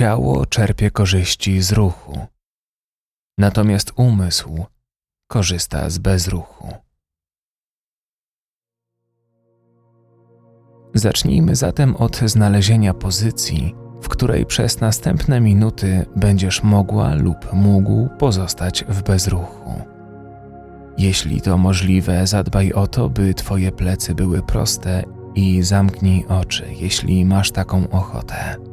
[0.00, 2.26] Ciało czerpie korzyści z ruchu,
[3.38, 4.64] natomiast umysł
[5.26, 6.74] korzysta z bezruchu.
[10.94, 18.84] Zacznijmy zatem od znalezienia pozycji, w której przez następne minuty będziesz mogła lub mógł pozostać
[18.88, 19.82] w bezruchu.
[20.98, 25.04] Jeśli to możliwe, zadbaj o to, by Twoje plecy były proste
[25.34, 28.69] i zamknij oczy, jeśli masz taką ochotę.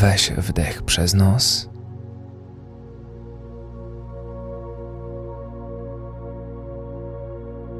[0.00, 1.70] Weź wdech przez nos.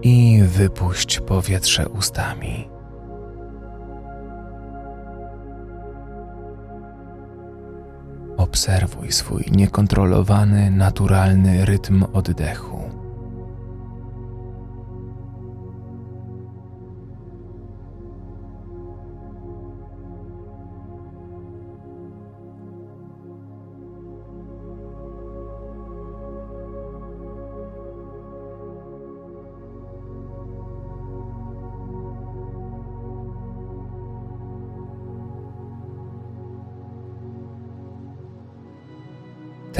[0.02, 2.69] I wypuść powietrze ustami.
[8.37, 12.80] Obserwuj swój niekontrolowany, naturalny rytm oddechu.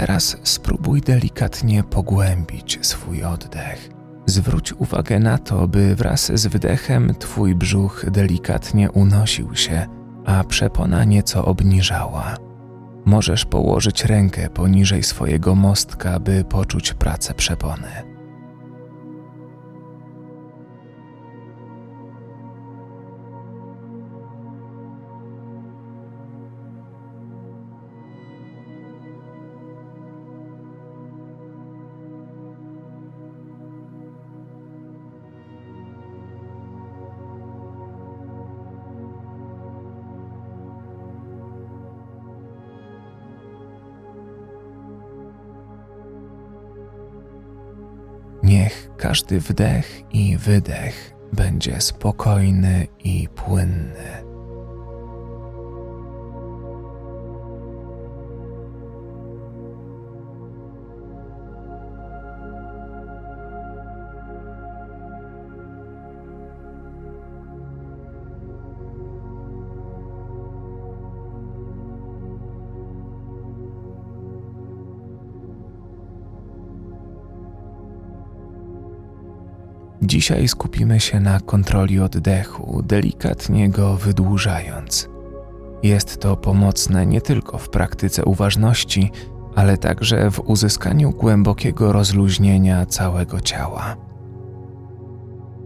[0.01, 3.91] Teraz spróbuj delikatnie pogłębić swój oddech.
[4.27, 9.87] Zwróć uwagę na to, by wraz z wdechem Twój brzuch delikatnie unosił się,
[10.27, 12.37] a przepona nieco obniżała.
[13.05, 18.10] Możesz położyć rękę poniżej swojego mostka, by poczuć pracę przepony.
[48.71, 54.30] Niech każdy wdech i wydech będzie spokojny i płynny.
[80.03, 85.09] Dzisiaj skupimy się na kontroli oddechu, delikatnie go wydłużając.
[85.83, 89.11] Jest to pomocne nie tylko w praktyce uważności,
[89.55, 93.97] ale także w uzyskaniu głębokiego rozluźnienia całego ciała.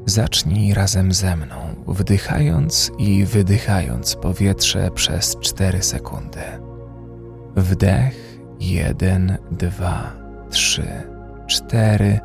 [0.07, 1.57] Zacznij razem ze mną,
[1.87, 6.41] wdychając i wydychając powietrze przez 4 sekundy.
[7.57, 10.13] Wdech 1, 2,
[10.51, 10.83] 3,
[11.47, 12.21] 4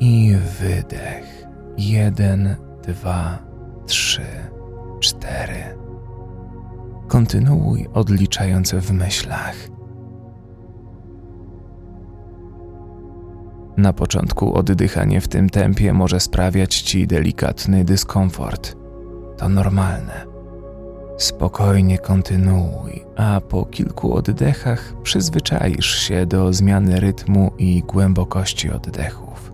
[0.00, 1.33] i wydech
[1.78, 3.38] jeden, dwa,
[3.86, 4.26] trzy,
[5.00, 5.76] cztery.
[7.08, 9.54] Kontynuuj odliczając w myślach.
[13.76, 18.76] Na początku oddychanie w tym tempie może sprawiać ci delikatny dyskomfort.
[19.36, 20.26] To normalne.
[21.18, 29.53] Spokojnie kontynuuj, a po kilku oddechach przyzwyczaisz się do zmiany rytmu i głębokości oddechów.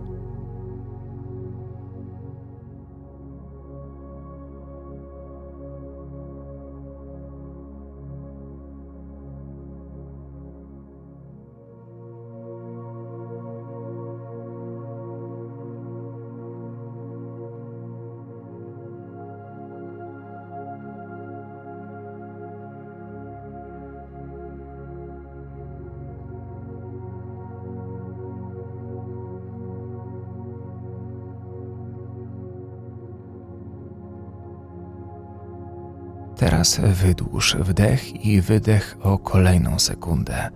[36.41, 40.49] Teraz wydłuż wdech i wydech o kolejną sekundę.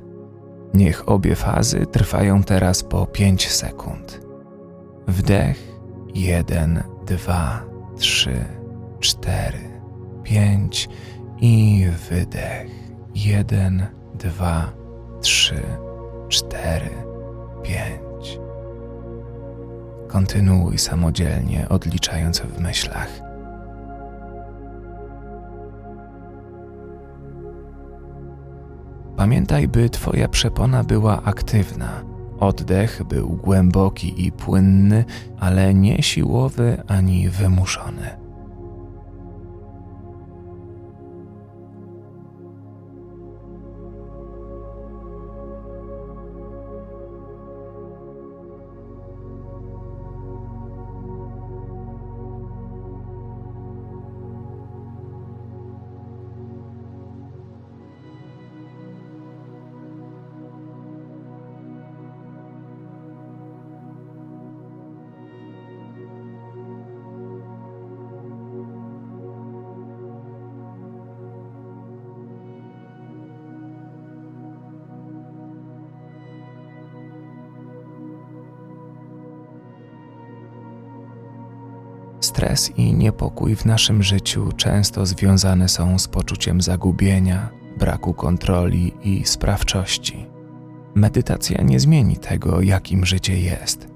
[0.73, 4.21] Niech obie fazy trwają teraz po 5 sekund.
[5.07, 5.79] Wdech
[6.15, 7.63] 1, 2,
[7.97, 8.45] 3,
[8.99, 9.57] 4,
[10.23, 10.89] 5
[11.41, 12.71] i wydech
[13.15, 14.73] 1, 2,
[15.21, 15.55] 3,
[16.29, 16.89] 4,
[17.63, 18.39] 5.
[20.07, 23.34] Kontynuuj samodzielnie, odliczając w myślach.
[29.17, 32.03] Pamiętaj, by Twoja przepona była aktywna.
[32.39, 35.05] Oddech był głęboki i płynny,
[35.39, 38.24] ale nie siłowy ani wymuszony.
[82.35, 89.25] Stres i niepokój w naszym życiu często związane są z poczuciem zagubienia, braku kontroli i
[89.25, 90.25] sprawczości.
[90.95, 93.87] Medytacja nie zmieni tego, jakim życie jest.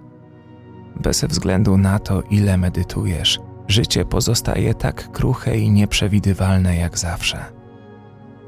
[0.95, 7.45] Bez względu na to, ile medytujesz, życie pozostaje tak kruche i nieprzewidywalne jak zawsze.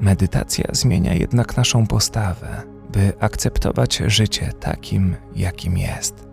[0.00, 2.62] Medytacja zmienia jednak naszą postawę,
[2.92, 6.31] by akceptować życie takim, jakim jest.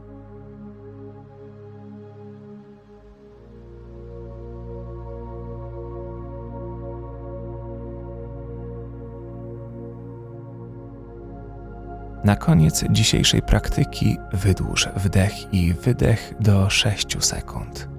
[12.30, 17.90] Na koniec dzisiejszej praktyki wydłuż wdech i wydech do 6 sekund.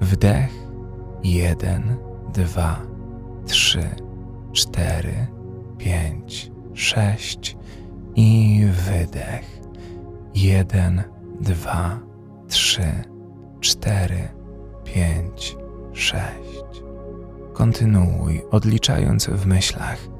[0.00, 0.50] Wdech
[1.22, 1.96] 1,
[2.34, 2.80] 2,
[3.46, 3.82] 3,
[4.52, 5.26] 4,
[5.78, 7.56] 5, 6
[8.16, 9.60] i wydech
[10.34, 11.02] 1,
[11.40, 12.00] 2,
[12.48, 12.82] 3,
[13.60, 14.28] 4,
[14.84, 15.56] 5,
[15.92, 16.22] 6.
[17.52, 20.11] Kontynuuj odliczając w myślach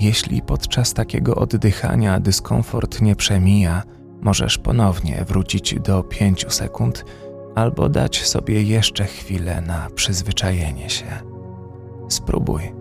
[0.00, 3.82] Jeśli podczas takiego oddychania dyskomfort nie przemija,
[4.20, 7.04] możesz ponownie wrócić do 5 sekund
[7.54, 11.06] albo dać sobie jeszcze chwilę na przyzwyczajenie się.
[12.08, 12.77] Spróbuj.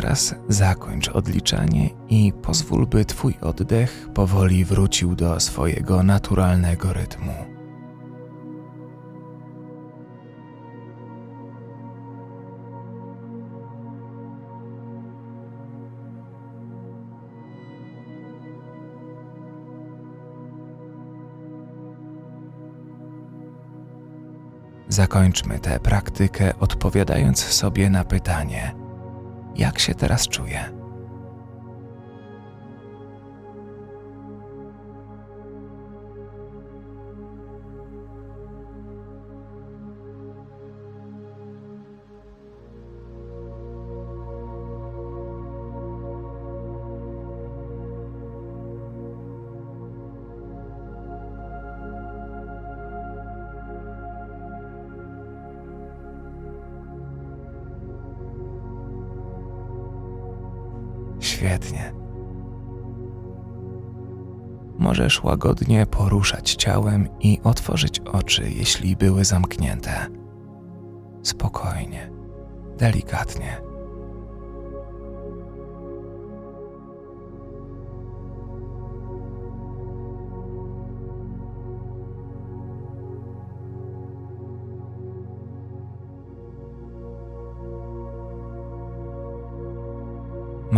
[0.00, 7.32] Teraz zakończ odliczanie i pozwól, by Twój oddech powoli wrócił do swojego naturalnego rytmu.
[24.88, 28.74] Zakończmy tę praktykę odpowiadając sobie na pytanie–
[29.56, 30.79] jak się teraz czuję.
[61.40, 61.92] Świetnie.
[64.78, 70.06] Możesz łagodnie poruszać ciałem i otworzyć oczy, jeśli były zamknięte.
[71.22, 72.10] Spokojnie,
[72.78, 73.69] delikatnie.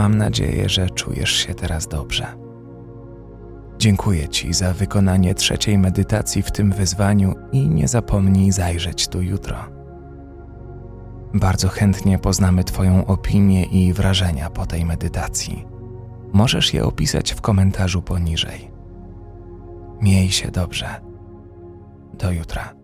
[0.02, 2.26] Mam nadzieję, że czujesz się teraz dobrze.
[3.78, 9.56] Dziękuję Ci za wykonanie trzeciej medytacji w tym wyzwaniu i nie zapomnij zajrzeć tu jutro.
[11.34, 15.64] Bardzo chętnie poznamy Twoją opinię i wrażenia po tej medytacji.
[16.32, 18.70] Możesz je opisać w komentarzu poniżej.
[20.00, 21.00] Miej się dobrze.
[22.14, 22.81] Do jutra.